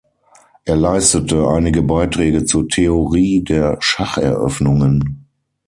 [0.65, 5.27] Er leistete einige Beiträge zur Theorie der Schacheröffnungen.